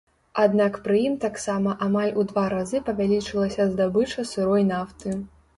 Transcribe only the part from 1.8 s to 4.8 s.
амаль у два разы павялічылася здабыча сырой